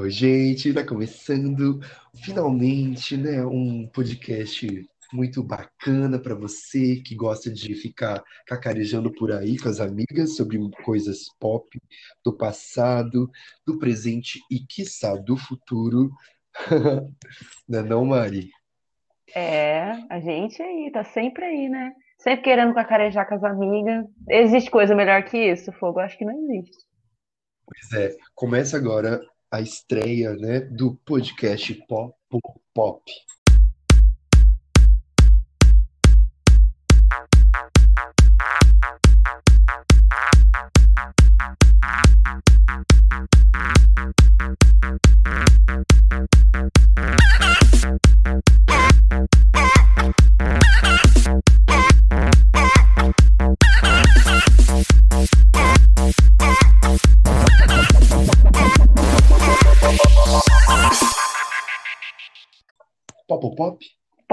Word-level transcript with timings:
Oi, 0.00 0.08
gente, 0.08 0.72
tá 0.72 0.82
começando 0.82 1.78
finalmente, 2.24 3.18
né, 3.18 3.44
um 3.44 3.86
podcast 3.86 4.66
muito 5.12 5.42
bacana 5.42 6.18
para 6.18 6.34
você 6.34 7.02
que 7.04 7.14
gosta 7.14 7.50
de 7.50 7.74
ficar 7.74 8.24
cacarejando 8.46 9.12
por 9.12 9.30
aí 9.30 9.58
com 9.58 9.68
as 9.68 9.78
amigas 9.78 10.36
sobre 10.36 10.58
coisas 10.82 11.26
pop 11.38 11.78
do 12.24 12.34
passado, 12.34 13.30
do 13.66 13.78
presente 13.78 14.40
e, 14.50 14.60
quiçá, 14.60 15.16
do 15.16 15.36
futuro. 15.36 16.10
Não 17.68 17.80
é 17.80 17.82
não, 17.82 18.02
Mari? 18.06 18.48
É, 19.34 19.90
a 20.08 20.18
gente 20.18 20.62
aí, 20.62 20.90
tá 20.90 21.04
sempre 21.04 21.44
aí, 21.44 21.68
né? 21.68 21.92
Sempre 22.16 22.44
querendo 22.44 22.72
cacarejar 22.72 23.28
com 23.28 23.34
as 23.34 23.44
amigas. 23.44 24.06
Existe 24.30 24.70
coisa 24.70 24.94
melhor 24.94 25.24
que 25.24 25.36
isso, 25.36 25.70
Fogo? 25.72 26.00
Acho 26.00 26.16
que 26.16 26.24
não 26.24 26.42
existe. 26.42 26.86
Pois 27.66 28.02
é, 28.02 28.16
começa 28.34 28.78
agora 28.78 29.20
a 29.50 29.60
estreia, 29.60 30.34
né, 30.34 30.60
do 30.60 30.94
podcast 31.04 31.74
Pop 31.88 32.14
Pop. 32.72 33.02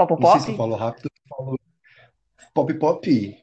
Pop? 0.06 0.08
Pop 0.08 0.22
Não 0.22 0.32
sei 0.32 0.40
se 0.40 0.50
eu 0.52 0.56
falo 0.56 0.76
rápido, 0.76 1.08
eu 1.08 1.36
falo 1.36 1.60
Pop 2.54 2.74
Pop, 2.74 3.36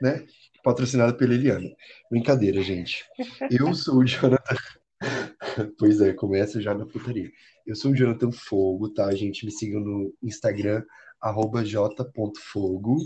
né? 0.00 0.26
Patrocinado 0.64 1.16
pela 1.16 1.34
Eliana. 1.34 1.68
Brincadeira, 2.10 2.62
gente. 2.62 3.04
Eu 3.50 3.74
sou 3.74 3.98
o 3.98 4.06
Jonathan. 4.06 4.56
Pois 5.76 6.00
é, 6.00 6.12
começa 6.12 6.62
já 6.62 6.72
na 6.72 6.86
putaria. 6.86 7.28
Eu 7.66 7.74
sou 7.74 7.90
o 7.90 7.96
Jonathan 7.96 8.30
Fogo, 8.30 8.88
tá, 8.88 9.12
gente? 9.14 9.44
Me 9.44 9.50
sigam 9.50 9.80
no 9.80 10.14
Instagram, 10.22 10.84
arroba 11.20 11.64
j.fogo. 11.64 12.96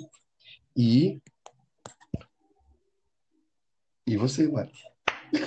E. 0.77 1.19
E 4.07 4.17
você, 4.17 4.47
Mari? 4.47 4.71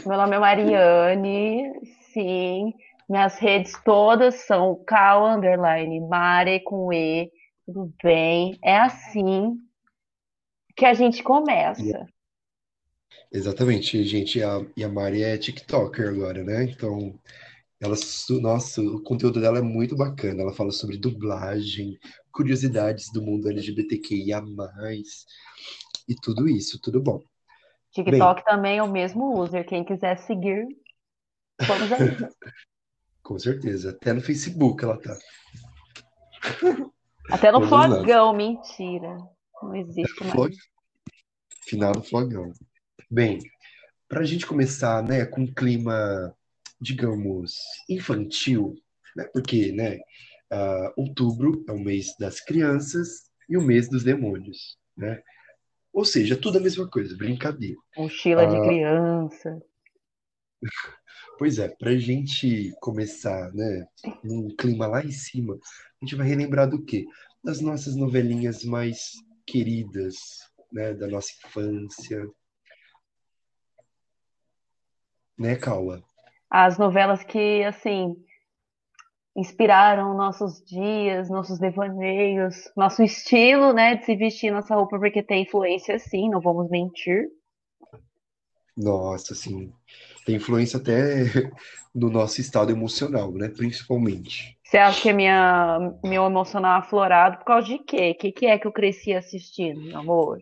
Meu 0.06 0.18
nome 0.18 0.36
é 0.36 0.40
Mariane, 0.40 1.72
sim. 2.12 2.73
Minhas 3.10 3.40
redes 3.40 3.74
todas 3.84 4.36
são 4.46 4.84
Cal 4.86 5.26
Underline 5.26 6.00
Mare 6.02 6.60
com 6.60 6.94
E. 6.94 7.32
Tudo 7.66 7.92
bem? 8.04 8.56
É 8.64 8.78
assim 8.78 9.58
que 10.76 10.86
a 10.86 10.94
gente 10.94 11.24
começa. 11.24 12.08
Exatamente, 13.32 14.04
gente. 14.04 14.38
E 14.38 14.44
a, 14.44 14.64
e 14.78 14.84
a 14.84 14.90
Mari 14.90 15.24
é 15.24 15.38
TikToker 15.38 16.08
agora, 16.08 16.44
né? 16.44 16.66
Então, 16.66 17.20
ela, 17.82 17.96
nossa, 18.42 18.80
o 18.82 19.02
conteúdo 19.02 19.42
dela 19.42 19.58
é 19.58 19.64
muito 19.64 19.96
bacana. 19.96 20.44
Ela 20.44 20.54
fala 20.54 20.72
sobre 20.72 20.98
dublagem, 20.98 21.98
curiosidades 22.32 23.12
do 23.12 23.23
mundo 23.23 23.50
LGBTQIA+, 23.50 24.44
e 26.08 26.16
tudo 26.22 26.48
isso, 26.48 26.80
tudo 26.80 27.02
bom. 27.02 27.20
Bem, 27.96 28.06
TikTok 28.06 28.46
também 28.46 28.78
é 28.78 28.84
o 28.84 28.92
mesmo 28.92 29.36
user. 29.40 29.66
Quem 29.66 29.84
quiser 29.84 30.16
seguir, 30.20 30.68
vamos 31.68 31.92
aí. 31.92 32.00
com 33.30 33.38
certeza. 33.38 33.92
Até 33.92 34.12
no 34.12 34.22
Facebook 34.22 34.84
ela 34.84 35.00
tá. 35.00 35.16
Até 37.30 37.52
no 37.52 37.60
nós. 37.60 37.70
flogão, 37.70 38.34
mentira. 38.34 39.17
Não 39.62 39.76
existe 39.76 40.20
mais. 40.22 40.34
Flog... 40.34 40.56
Final 41.68 41.92
do 41.92 42.02
flogão. 42.02 42.52
Bem, 43.08 43.38
para 44.08 44.22
a 44.22 44.23
gente 44.23 44.48
começar, 44.48 45.04
né, 45.04 45.28
com 45.28 45.42
um 45.42 45.54
clima, 45.54 46.36
digamos, 46.82 47.54
infantil, 47.88 48.73
né? 49.16 49.26
Porque, 49.32 49.72
né, 49.73 50.00
ah, 50.52 50.92
outubro 50.98 51.64
é 51.68 51.72
o 51.72 51.80
mês 51.80 52.16
das 52.20 52.42
crianças 52.42 53.30
e 53.48 53.56
o 53.56 53.62
mês 53.62 53.88
dos 53.88 54.04
demônios, 54.04 54.80
né? 54.98 55.22
Ou 55.94 56.04
seja, 56.04 56.36
tudo 56.36 56.58
a 56.58 56.62
mesma 56.62 56.89
coisa, 56.89 57.16
brincadeira. 57.16 57.78
Mochila 57.95 58.48
de 58.48 58.56
Ah, 58.56 58.62
criança. 58.64 59.62
Pois 61.37 61.59
é, 61.59 61.70
para 61.70 61.92
a 61.92 61.97
gente 61.97 62.73
começar, 62.81 63.52
né, 63.53 63.87
num 64.23 64.53
clima 64.55 64.87
lá 64.87 65.03
em 65.03 65.11
cima, 65.11 65.55
a 65.55 66.05
gente 66.05 66.15
vai 66.15 66.27
relembrar 66.27 66.70
do 66.70 66.83
quê? 66.83 67.05
Das 67.43 67.61
nossas 67.61 67.95
novelinhas 67.95 68.64
mais 68.64 69.14
queridas, 69.45 70.15
né, 70.71 70.93
da 70.93 71.08
nossa 71.08 71.31
infância, 71.45 72.27
né, 75.37 75.55
Caula? 75.55 76.03
As 76.49 76.77
novelas 76.77 77.23
que, 77.23 77.64
assim, 77.64 78.15
inspiraram 79.36 80.14
nossos 80.14 80.61
dias, 80.65 81.30
nossos 81.30 81.59
devaneios, 81.59 82.70
nosso 82.76 83.02
estilo, 83.02 83.71
né, 83.71 83.95
de 83.95 84.05
se 84.05 84.15
vestir 84.15 84.52
nossa 84.52 84.76
roupa, 84.76 84.99
porque 84.99 85.23
tem 85.23 85.43
influência, 85.43 85.97
sim, 85.97 86.30
não 86.30 86.41
vamos 86.41 86.70
mentir. 86.70 87.30
Nossa, 88.80 89.34
assim, 89.34 89.73
tem 90.26 90.36
influência 90.36 90.80
até 90.80 91.26
no 91.94 92.10
nosso 92.10 92.40
estado 92.40 92.72
emocional, 92.72 93.30
né? 93.34 93.50
Principalmente. 93.50 94.58
Você 94.64 94.78
acha 94.78 95.02
que 95.02 95.10
é 95.10 95.14
minha, 95.14 95.94
meu 96.02 96.26
emocional 96.26 96.80
aflorado 96.80 97.39
por 97.39 97.45
causa 97.45 97.68
de 97.68 97.80
quê? 97.80 98.12
O 98.12 98.22
que, 98.22 98.32
que 98.32 98.45
é 98.45 98.58
que 98.58 98.66
eu 98.66 98.72
cresci 98.72 99.14
assistindo, 99.14 99.82
meu 99.82 100.00
amor? 100.00 100.42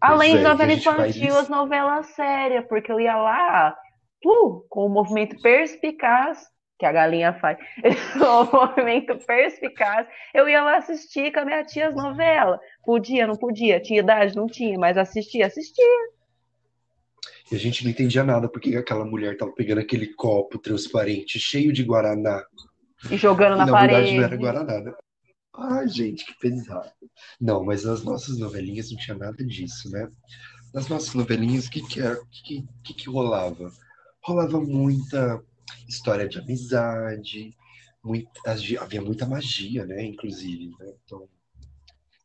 Além 0.00 0.36
de 0.36 0.44
é, 0.44 0.46
a 0.46 0.50
novela 0.50 0.72
infantil, 0.72 1.36
as 1.36 1.48
novelas 1.48 2.06
sérias, 2.14 2.64
porque 2.68 2.92
eu 2.92 3.00
ia 3.00 3.16
lá, 3.16 3.76
uh, 4.24 4.64
com 4.68 4.86
o 4.86 4.88
movimento 4.88 5.40
perspicaz, 5.42 6.46
que 6.78 6.86
a 6.86 6.92
galinha 6.92 7.32
faz, 7.40 7.58
o 8.14 8.56
movimento 8.56 9.18
perspicaz, 9.26 10.06
eu 10.32 10.48
ia 10.48 10.62
lá 10.62 10.76
assistir 10.76 11.32
com 11.32 11.40
a 11.40 11.44
minha 11.44 11.64
tia 11.64 11.88
as 11.88 11.96
novelas. 11.96 12.60
Podia, 12.84 13.26
não 13.26 13.34
podia, 13.34 13.80
tinha 13.80 13.98
idade, 13.98 14.36
não 14.36 14.46
tinha, 14.46 14.78
mas 14.78 14.96
assistia, 14.96 15.46
assistia. 15.46 15.84
E 17.50 17.56
a 17.56 17.58
gente 17.58 17.84
não 17.84 17.90
entendia 17.90 18.24
nada 18.24 18.48
porque 18.48 18.76
aquela 18.76 19.04
mulher 19.04 19.36
tava 19.36 19.52
pegando 19.52 19.80
aquele 19.80 20.08
copo 20.14 20.58
transparente 20.58 21.38
cheio 21.38 21.72
de 21.72 21.82
guaraná 21.84 22.42
E 23.10 23.16
jogando 23.18 23.56
e 23.56 23.58
na 23.58 23.66
na 23.66 23.74
verdade 23.74 24.12
não 24.14 24.22
era 24.22 24.36
parede. 24.36 24.38
guaraná, 24.38 24.80
né? 24.80 24.92
Ai, 25.54 25.88
gente, 25.88 26.24
que 26.24 26.34
pesado. 26.38 26.90
Não, 27.40 27.64
mas 27.64 27.84
nas 27.84 28.02
nossas 28.04 28.38
novelinhas 28.38 28.90
não 28.90 28.98
tinha 28.98 29.16
nada 29.16 29.44
disso, 29.44 29.90
né? 29.90 30.08
Nas 30.72 30.88
nossas 30.88 31.14
novelinhas, 31.14 31.66
o 31.66 31.70
que 31.70 31.82
que 31.82 32.00
era, 32.00 32.18
que, 32.44 32.64
que 32.84 32.94
que 32.94 33.10
rolava? 33.10 33.72
Rolava 34.24 34.60
muita 34.60 35.42
história 35.88 36.28
de 36.28 36.38
amizade, 36.38 37.56
muita, 38.04 38.30
havia 38.80 39.02
muita 39.02 39.26
magia, 39.26 39.86
né? 39.86 40.04
Inclusive, 40.04 40.70
né? 40.78 40.94
Então, 41.04 41.28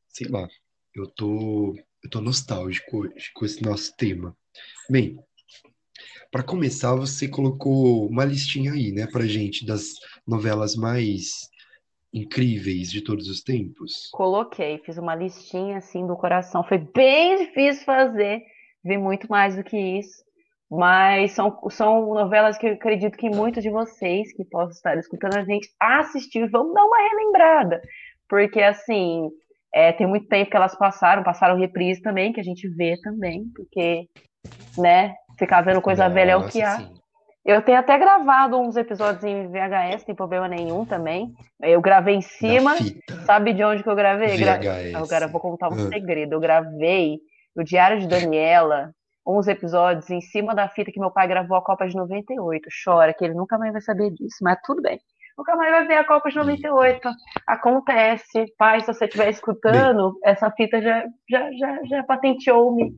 sei 0.09 0.27
lá, 0.27 0.47
eu 0.95 1.07
tô, 1.07 1.75
eu 2.03 2.09
tô 2.09 2.21
nostálgico 2.21 2.99
hoje 2.99 3.31
com 3.33 3.45
esse 3.45 3.61
nosso 3.63 3.95
tema. 3.97 4.35
Bem, 4.89 5.17
para 6.31 6.43
começar, 6.43 6.95
você 6.95 7.27
colocou 7.27 8.07
uma 8.07 8.25
listinha 8.25 8.73
aí, 8.73 8.91
né, 8.91 9.07
pra 9.07 9.25
gente 9.25 9.65
das 9.65 9.93
novelas 10.27 10.75
mais 10.75 11.49
incríveis 12.13 12.91
de 12.91 13.01
todos 13.01 13.27
os 13.27 13.41
tempos. 13.41 14.09
Coloquei, 14.11 14.77
fiz 14.79 14.97
uma 14.97 15.15
listinha 15.15 15.77
assim 15.77 16.05
do 16.05 16.15
coração. 16.15 16.63
Foi 16.63 16.77
bem 16.77 17.37
difícil 17.37 17.83
fazer, 17.85 18.41
vi 18.83 18.97
muito 18.97 19.27
mais 19.29 19.55
do 19.55 19.63
que 19.63 19.77
isso. 19.77 20.23
Mas 20.69 21.33
são, 21.33 21.55
são 21.69 22.13
novelas 22.13 22.57
que 22.57 22.65
eu 22.65 22.73
acredito 22.73 23.15
que 23.15 23.29
muitos 23.29 23.61
de 23.61 23.69
vocês 23.69 24.33
que 24.35 24.43
possam 24.43 24.71
estar 24.71 24.97
escutando 24.97 25.37
a 25.37 25.43
gente 25.43 25.69
assistir, 25.79 26.49
vão 26.49 26.73
dar 26.73 26.83
uma 26.83 27.09
relembrada. 27.09 27.81
Porque, 28.27 28.59
assim, 28.59 29.29
é, 29.73 29.91
tem 29.91 30.07
muito 30.07 30.27
tempo 30.27 30.49
que 30.49 30.57
elas 30.57 30.75
passaram, 30.75 31.23
passaram 31.23 31.59
reprise 31.59 32.01
também, 32.01 32.33
que 32.33 32.39
a 32.39 32.43
gente 32.43 32.67
vê 32.69 32.99
também, 33.01 33.51
porque, 33.55 34.07
né, 34.77 35.15
ficar 35.37 35.61
vendo 35.61 35.81
coisa 35.81 36.07
velha 36.09 36.31
é 36.31 36.35
o 36.37 36.47
que 36.47 36.59
Nossa, 36.61 36.75
há. 36.75 36.77
sim. 36.77 36.93
Eu 37.45 37.61
tenho 37.61 37.77
até 37.77 37.97
gravado 37.97 38.57
uns 38.57 38.77
episódios 38.77 39.21
em 39.25 39.49
VHS, 39.49 40.05
tem 40.05 40.15
problema 40.15 40.47
nenhum 40.47 40.85
também. 40.85 41.33
Eu 41.61 41.81
gravei 41.81 42.15
em 42.15 42.21
cima. 42.21 42.73
Sabe 43.25 43.51
de 43.53 43.61
onde 43.65 43.83
que 43.83 43.89
eu 43.89 43.95
gravei? 43.95 44.37
Gra... 44.37 44.59
Agora 44.95 45.25
eu 45.25 45.29
vou 45.29 45.41
contar 45.41 45.67
um 45.67 45.73
Ah, 45.73 45.89
segredo. 45.89 46.33
Eu 46.33 46.39
gravei 46.39 47.19
o 47.53 47.61
Diário 47.61 47.99
de 47.99 48.07
Daniela, 48.07 48.91
uns 49.27 49.47
episódios 49.49 50.09
em 50.09 50.21
cima 50.21 50.55
da 50.55 50.69
fita 50.69 50.89
que 50.89 50.99
meu 51.01 51.11
pai 51.11 51.27
gravou 51.27 51.57
a 51.57 51.61
Copa 51.61 51.85
de 51.85 51.95
98. 51.97 52.69
Chora, 52.83 53.13
que 53.13 53.25
ele 53.25 53.33
nunca 53.33 53.57
mais 53.57 53.73
vai 53.73 53.81
saber 53.81 54.09
disso, 54.11 54.37
mas 54.41 54.57
tudo 54.63 54.81
bem. 54.81 54.97
Nunca 55.37 55.53
mais 55.57 55.71
vai 55.71 55.85
ver 55.85 55.95
a 55.95 56.05
Copa 56.05 56.29
de 56.29 56.37
eita. 56.37 56.69
98. 56.69 57.09
Acontece. 57.45 58.45
Pai, 58.57 58.79
se 58.79 58.87
você 58.87 59.03
estiver 59.03 59.25
Bem, 59.25 59.33
escutando, 59.33 60.17
essa 60.23 60.49
fita 60.51 60.81
já, 60.81 61.03
já, 61.29 61.51
já, 61.59 61.79
já 61.83 62.03
patenteou-me. 62.03 62.93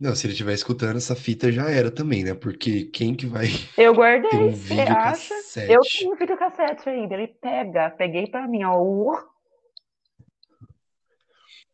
Não, 0.00 0.14
se 0.14 0.26
ele 0.26 0.32
estiver 0.32 0.54
escutando, 0.54 0.96
essa 0.96 1.14
fita 1.14 1.52
já 1.52 1.68
era 1.68 1.90
também, 1.90 2.24
né? 2.24 2.32
Porque 2.32 2.84
quem 2.86 3.14
que 3.14 3.26
vai 3.26 3.48
Eu 3.76 3.76
ter 3.76 3.90
um 3.90 3.94
guardei, 3.94 4.50
você 4.50 4.74
vídeo 4.74 4.96
acha? 4.96 5.34
Eu 5.34 5.80
cassete? 5.80 5.98
tenho 5.98 6.16
videocassete 6.16 6.88
ainda. 6.88 7.14
Ele 7.14 7.28
pega, 7.28 7.90
peguei 7.90 8.26
pra 8.26 8.48
mim, 8.48 8.64
ó. 8.64 8.80
Uh, 8.80 9.18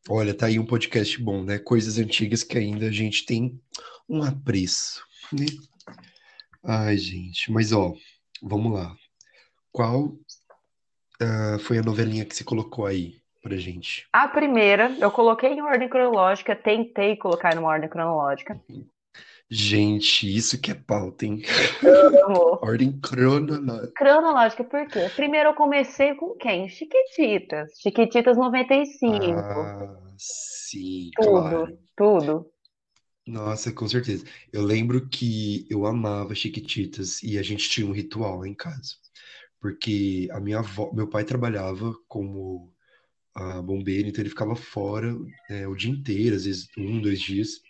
Olha, 0.08 0.34
tá 0.34 0.46
aí 0.46 0.58
um 0.58 0.66
podcast 0.66 1.22
bom, 1.22 1.44
né? 1.44 1.58
Coisas 1.60 1.98
antigas 1.98 2.42
que 2.42 2.58
ainda 2.58 2.86
a 2.86 2.92
gente 2.92 3.24
tem 3.24 3.60
um 4.08 4.22
apreço, 4.24 5.04
né? 5.32 5.46
Ai, 6.64 6.96
gente, 6.96 7.52
mas 7.52 7.72
ó, 7.72 7.94
vamos 8.42 8.72
lá. 8.72 8.96
Qual 9.70 10.16
ah, 11.20 11.58
foi 11.60 11.78
a 11.78 11.82
novelinha 11.82 12.24
que 12.24 12.34
você 12.34 12.42
colocou 12.44 12.86
aí 12.86 13.20
pra 13.46 13.56
gente? 13.56 14.08
A 14.12 14.26
primeira, 14.26 14.90
eu 15.00 15.08
coloquei 15.10 15.52
em 15.52 15.62
ordem 15.62 15.88
cronológica, 15.88 16.56
tentei 16.56 17.16
colocar 17.16 17.54
numa 17.54 17.68
ordem 17.68 17.88
cronológica. 17.88 18.60
Gente, 19.48 20.26
isso 20.34 20.60
que 20.60 20.72
é 20.72 20.74
pauta, 20.74 21.24
hein? 21.24 21.42
Ordem 22.60 22.98
cronológica. 23.00 23.92
Cronológica, 23.94 24.64
por 24.64 24.84
quê? 24.88 25.08
Primeiro 25.14 25.50
eu 25.50 25.54
comecei 25.54 26.14
com 26.16 26.34
quem? 26.34 26.68
Chiquititas. 26.68 27.70
Chiquititas 27.80 28.36
95. 28.36 29.40
Ah, 29.40 29.96
sim, 30.18 31.10
Tudo, 31.14 31.30
claro. 31.30 31.78
tudo. 31.96 32.50
Nossa, 33.24 33.72
com 33.72 33.88
certeza. 33.88 34.24
Eu 34.52 34.62
lembro 34.62 35.08
que 35.08 35.66
eu 35.70 35.86
amava 35.86 36.34
Chiquititas 36.34 37.22
e 37.22 37.38
a 37.38 37.42
gente 37.42 37.68
tinha 37.68 37.86
um 37.86 37.92
ritual 37.92 38.38
lá 38.38 38.48
em 38.48 38.54
casa. 38.54 38.94
Porque 39.60 40.28
a 40.32 40.40
minha 40.40 40.58
avó, 40.58 40.92
meu 40.92 41.08
pai 41.08 41.24
trabalhava 41.24 41.92
como 42.06 42.72
ah, 43.36 43.62
bombeiro, 43.62 44.08
então 44.08 44.22
ele 44.22 44.30
ficava 44.30 44.56
fora, 44.56 45.14
né, 45.50 45.66
o 45.68 45.74
dia 45.76 45.90
inteiro, 45.90 46.36
às 46.36 46.44
vezes 46.46 46.68
um, 46.78 47.00
dois 47.00 47.20
dias. 47.20 47.60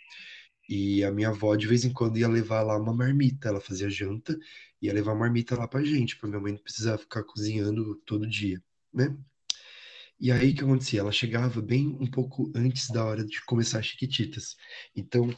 E 0.69 1.05
a 1.05 1.11
minha 1.13 1.29
avó 1.31 1.57
de 1.57 1.67
vez 1.67 1.85
em 1.85 1.93
quando 1.93 2.19
ia 2.19 2.29
levar 2.29 2.63
lá 2.63 2.77
uma 2.79 2.95
marmita. 2.95 3.49
Ela 3.49 3.61
fazia 3.61 3.91
janta 3.91 4.37
e 4.83 4.87
ia 4.87 4.93
levar 4.95 5.13
uma 5.13 5.21
marmita 5.21 5.57
lá 5.57 5.69
pra 5.69 5.85
gente, 5.85 6.17
pra 6.19 6.29
minha 6.29 6.41
mãe 6.41 6.53
não 6.53 6.63
precisar 6.63 6.99
ficar 6.99 7.25
cozinhando 7.25 7.97
todo 8.07 8.29
dia, 8.29 8.63
né? 8.93 9.17
E 10.19 10.33
aí 10.33 10.53
o 10.53 10.55
que 10.55 10.63
acontecia? 10.65 11.01
Ela 11.01 11.13
chegava 11.13 11.61
bem 11.61 11.89
um 12.01 12.07
pouco 12.11 12.51
antes 12.55 12.89
da 12.91 13.05
hora 13.05 13.25
de 13.25 13.45
começar 13.45 13.81
as 13.81 13.87
Chiquititas. 13.87 14.57
Então 14.95 15.29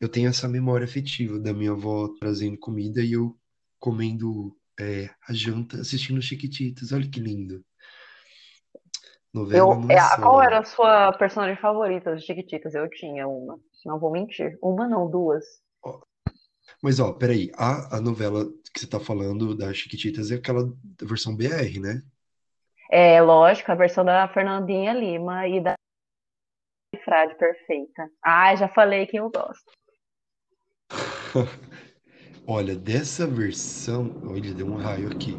eu 0.00 0.08
tenho 0.08 0.28
essa 0.28 0.48
memória 0.48 0.84
afetiva 0.84 1.38
da 1.38 1.54
minha 1.54 1.72
avó 1.72 2.08
trazendo 2.18 2.58
comida 2.58 3.02
e 3.02 3.12
eu 3.12 3.38
comendo 3.78 4.56
é, 4.78 5.10
a 5.28 5.32
janta 5.32 5.80
assistindo 5.80 6.20
Chiquititas. 6.20 6.92
Olha 6.92 7.08
que 7.08 7.20
lindo. 7.20 7.64
Novela 9.36 9.74
Eu, 9.74 9.90
é, 9.90 9.96
é 9.96 10.16
qual 10.22 10.42
era 10.42 10.60
a 10.60 10.64
sua 10.64 11.12
personagem 11.12 11.60
favorita 11.60 12.10
das 12.12 12.24
Chiquititas? 12.24 12.74
Eu 12.74 12.88
tinha 12.88 13.28
uma. 13.28 13.60
Não 13.84 14.00
vou 14.00 14.10
mentir. 14.10 14.58
Uma 14.62 14.88
não, 14.88 15.10
duas. 15.10 15.44
ó, 15.84 16.00
Mas 16.82 16.98
ó, 16.98 17.12
peraí, 17.12 17.50
a, 17.54 17.98
a 17.98 18.00
novela 18.00 18.46
que 18.72 18.80
você 18.80 18.86
tá 18.86 18.98
falando 18.98 19.54
das 19.54 19.76
Chiquititas 19.76 20.30
é 20.30 20.36
aquela 20.36 20.72
versão 21.02 21.36
BR, 21.36 21.80
né? 21.80 22.02
É, 22.90 23.20
lógico, 23.20 23.70
a 23.70 23.74
versão 23.74 24.04
da 24.04 24.26
Fernandinha 24.28 24.94
Lima 24.94 25.46
e 25.46 25.60
da 25.60 25.74
Frade 27.04 27.36
perfeita. 27.36 28.08
Ah, 28.24 28.56
já 28.56 28.68
falei 28.68 29.06
que 29.06 29.18
eu 29.18 29.30
gosto. 29.30 29.70
Olha, 32.48 32.74
dessa 32.74 33.26
versão. 33.26 34.10
Olha, 34.26 34.54
deu 34.54 34.66
um 34.66 34.76
raio 34.76 35.08
aqui. 35.08 35.36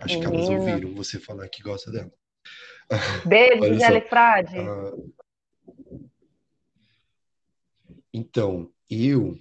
Acho 0.00 0.20
que 0.20 0.26
elas 0.26 0.48
ouviram 0.48 0.94
você 0.94 1.18
falar 1.18 1.48
que 1.48 1.62
gosta 1.62 1.90
dela. 1.90 2.10
Beijo, 3.26 3.74
Gisele. 3.74 4.00
Frade. 4.02 4.58
ah, 4.58 4.92
então, 8.12 8.70
eu. 8.90 9.38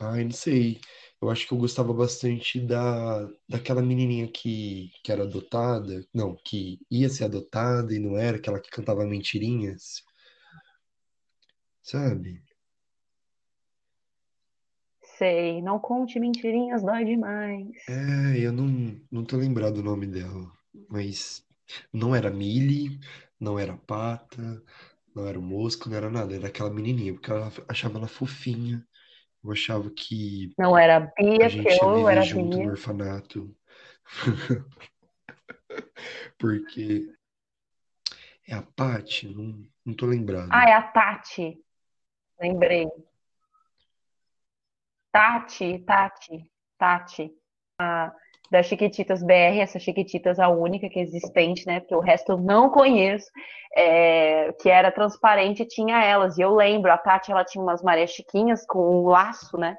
Ai, 0.00 0.24
não 0.24 0.32
sei. 0.32 0.80
Eu 1.20 1.30
acho 1.30 1.46
que 1.46 1.54
eu 1.54 1.58
gostava 1.58 1.92
bastante 1.94 2.60
da, 2.60 3.26
daquela 3.48 3.80
menininha 3.80 4.28
que, 4.28 4.90
que 5.02 5.10
era 5.10 5.22
adotada. 5.22 6.06
Não, 6.12 6.36
que 6.44 6.78
ia 6.90 7.08
ser 7.08 7.24
adotada 7.24 7.94
e 7.94 7.98
não 7.98 8.18
era, 8.18 8.36
aquela 8.36 8.60
que 8.60 8.68
cantava 8.68 9.06
mentirinhas, 9.06 10.02
sabe? 11.82 12.42
Sei, 15.16 15.62
não 15.62 15.78
conte 15.78 16.20
mentirinhas, 16.20 16.82
dói 16.82 17.04
demais. 17.04 17.70
É, 17.88 18.38
eu 18.38 18.52
não, 18.52 19.00
não 19.10 19.24
tô 19.24 19.38
lembrado 19.38 19.78
o 19.78 19.82
nome 19.82 20.06
dela. 20.06 20.52
Mas 20.90 21.45
não 21.92 22.14
era 22.14 22.30
Millie, 22.30 23.00
não 23.40 23.58
era 23.58 23.76
Pata, 23.76 24.62
não 25.14 25.26
era 25.26 25.38
o 25.38 25.42
Mosco, 25.42 25.88
não 25.88 25.96
era 25.96 26.10
nada. 26.10 26.34
Era 26.34 26.48
aquela 26.48 26.70
menininha, 26.70 27.12
porque 27.14 27.30
ela 27.30 27.52
achava 27.68 27.98
ela 27.98 28.08
fofinha. 28.08 28.86
Eu 29.44 29.52
achava 29.52 29.90
que 29.90 30.56
Não 30.58 30.76
era 30.78 30.96
a 30.96 31.00
Bia, 31.00 31.50
que 31.50 31.68
gente 31.68 31.84
ia 31.84 32.04
eu 32.04 32.08
era 32.08 32.22
junto 32.22 32.60
no 32.60 32.68
Bia. 32.68 32.70
orfanato. 32.70 33.56
Porque 36.38 37.06
é 38.46 38.54
a 38.54 38.62
Paty, 38.62 39.28
não, 39.28 39.64
não 39.84 39.94
tô 39.94 40.06
Ah, 40.06 40.14
lembrado. 40.14 40.68
é 40.68 40.72
a 40.74 40.82
Tati. 40.82 41.62
Lembrei. 42.40 42.88
Tati, 45.12 45.82
Tati, 45.84 46.48
Tati. 46.78 47.34
Das 48.50 48.66
Chiquititas 48.66 49.22
BR, 49.22 49.60
essa 49.60 49.78
Chiquititas 49.78 50.38
a 50.38 50.48
única 50.48 50.88
que 50.88 50.98
é 50.98 51.02
existente, 51.02 51.66
né? 51.66 51.80
Porque 51.80 51.94
o 51.94 52.00
resto 52.00 52.32
eu 52.32 52.38
não 52.38 52.70
conheço. 52.70 53.30
é, 53.76 54.52
que 54.54 54.70
era 54.70 54.90
transparente 54.90 55.62
e 55.62 55.68
tinha 55.68 56.02
elas. 56.02 56.38
E 56.38 56.40
eu 56.40 56.54
lembro, 56.54 56.90
a 56.90 56.96
Tati 56.96 57.30
ela 57.30 57.44
tinha 57.44 57.62
umas 57.62 57.82
Maria 57.82 58.06
Chiquinhas 58.06 58.64
com 58.66 59.02
um 59.02 59.06
laço, 59.06 59.58
né? 59.58 59.76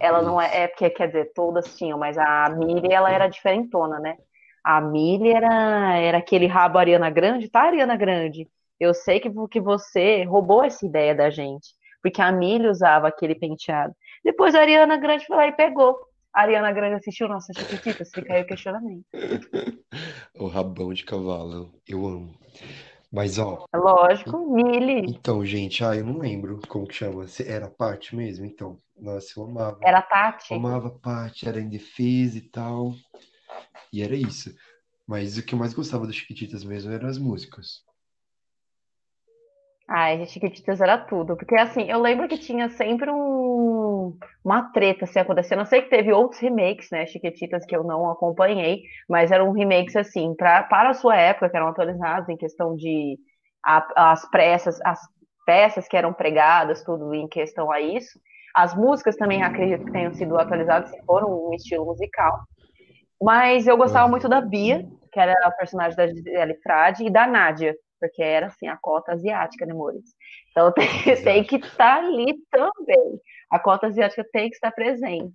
Ela 0.00 0.20
não 0.20 0.40
é, 0.40 0.64
é 0.64 0.68
porque, 0.68 0.90
quer 0.90 1.06
dizer, 1.06 1.32
todas 1.32 1.76
tinham, 1.76 1.96
mas 1.96 2.18
a 2.18 2.48
Miri, 2.50 2.92
ela 2.92 3.10
era 3.10 3.28
diferentona, 3.28 4.00
né? 4.00 4.16
A 4.64 4.80
Miri 4.80 5.30
era, 5.32 5.96
era 5.96 6.18
aquele 6.18 6.46
rabo 6.46 6.78
Ariana 6.78 7.08
Grande, 7.08 7.48
tá, 7.48 7.62
Ariana 7.62 7.96
Grande? 7.96 8.48
Eu 8.80 8.92
sei 8.92 9.20
que, 9.20 9.30
que 9.48 9.60
você 9.60 10.24
roubou 10.24 10.64
essa 10.64 10.84
ideia 10.84 11.14
da 11.14 11.30
gente, 11.30 11.68
porque 12.02 12.20
a 12.20 12.32
Miri 12.32 12.66
usava 12.66 13.06
aquele 13.06 13.36
penteado. 13.36 13.94
Depois 14.24 14.56
a 14.56 14.60
Ariana 14.60 14.96
Grande 14.96 15.24
foi 15.24 15.36
lá 15.36 15.46
e 15.46 15.52
pegou. 15.52 15.96
A 16.36 16.42
Ariana 16.42 16.70
Grande 16.70 16.96
assistiu 16.96 17.28
nossa 17.28 17.50
Chiquititas, 17.54 18.10
fica 18.14 18.34
aí 18.34 18.42
o 18.42 18.46
questionamento. 18.46 19.06
O 20.38 20.48
rabão 20.48 20.92
de 20.92 21.02
cavalo, 21.02 21.72
eu 21.88 22.06
amo. 22.06 22.38
Mas 23.10 23.38
ó, 23.38 23.64
É 23.72 23.78
Lógico, 23.78 24.52
Mili 24.52 25.06
então, 25.08 25.42
gente, 25.46 25.82
ah, 25.82 25.96
eu 25.96 26.04
não 26.04 26.18
lembro 26.18 26.60
como 26.68 26.86
que 26.86 26.94
chama. 26.94 27.24
Era 27.46 27.70
Paty 27.70 28.14
mesmo? 28.14 28.44
Então, 28.44 28.78
nossa, 28.94 29.28
eu 29.34 29.44
amava. 29.44 29.78
era 29.82 30.02
Tati. 30.02 30.52
amava 30.52 30.90
Paty, 30.90 31.48
era 31.48 31.58
indefesa 31.58 32.36
e 32.36 32.42
tal. 32.42 32.92
E 33.90 34.02
era 34.02 34.14
isso. 34.14 34.54
Mas 35.06 35.38
o 35.38 35.42
que 35.42 35.54
eu 35.54 35.58
mais 35.58 35.72
gostava 35.72 36.06
das 36.06 36.16
Chiquititas 36.16 36.62
mesmo 36.64 36.92
eram 36.92 37.08
as 37.08 37.16
músicas. 37.16 37.82
Ai, 39.88 40.26
Chiquititas 40.26 40.80
era 40.80 40.98
tudo. 40.98 41.36
Porque 41.36 41.54
assim, 41.56 41.88
eu 41.88 42.00
lembro 42.00 42.26
que 42.28 42.36
tinha 42.38 42.68
sempre 42.70 43.08
um, 43.10 44.18
uma 44.44 44.72
treta 44.72 45.04
assim, 45.04 45.18
acontecendo. 45.20 45.60
Eu 45.60 45.66
sei 45.66 45.82
que 45.82 45.90
teve 45.90 46.12
outros 46.12 46.40
remakes, 46.40 46.90
né? 46.90 47.06
Chiquititas 47.06 47.64
que 47.64 47.76
eu 47.76 47.84
não 47.84 48.10
acompanhei, 48.10 48.82
mas 49.08 49.30
eram 49.30 49.52
remakes 49.52 49.94
assim, 49.96 50.34
pra, 50.34 50.64
para 50.64 50.90
a 50.90 50.94
sua 50.94 51.16
época, 51.16 51.48
que 51.50 51.56
eram 51.56 51.68
atualizados 51.68 52.28
em 52.28 52.36
questão 52.36 52.74
de 52.74 53.16
a- 53.64 54.12
as 54.12 54.28
peças, 54.30 54.80
as 54.84 54.98
peças 55.46 55.86
que 55.88 55.96
eram 55.96 56.12
pregadas, 56.12 56.82
tudo 56.82 57.14
em 57.14 57.28
questão 57.28 57.70
a 57.70 57.80
isso. 57.80 58.18
As 58.56 58.74
músicas 58.74 59.16
também 59.16 59.42
acredito 59.42 59.84
que 59.84 59.92
tenham 59.92 60.12
sido 60.12 60.36
atualizadas, 60.38 60.90
se 60.90 60.96
foram 61.06 61.28
um 61.48 61.54
estilo 61.54 61.84
musical. 61.86 62.40
Mas 63.20 63.66
eu 63.66 63.76
gostava 63.76 64.08
muito 64.08 64.28
da. 64.28 64.40
Bia, 64.40 64.82
que 65.12 65.18
era 65.20 65.32
a 65.46 65.50
personagem 65.50 65.96
da 65.96 66.06
Gisele 66.06 66.54
Frade, 66.62 67.04
e 67.06 67.10
da 67.10 67.26
Nádia, 67.26 67.74
porque 67.98 68.22
era 68.22 68.46
assim, 68.46 68.68
a 68.68 68.76
cota 68.76 69.12
asiática, 69.12 69.66
né, 69.66 69.72
amores? 69.72 70.14
Então 70.50 70.72
tem, 70.74 71.22
tem 71.22 71.44
que 71.44 71.56
estar 71.56 71.98
ali 71.98 72.34
também. 72.50 73.20
A 73.50 73.58
cota 73.58 73.86
asiática 73.86 74.26
tem 74.32 74.48
que 74.48 74.56
estar 74.56 74.70
presente. 74.72 75.34